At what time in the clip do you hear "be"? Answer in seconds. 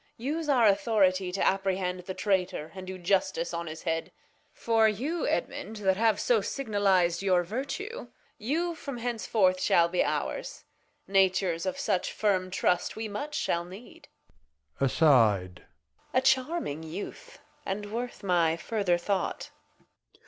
9.89-10.03